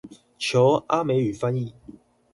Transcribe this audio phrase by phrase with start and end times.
[0.39, 1.73] 求阿美語翻譯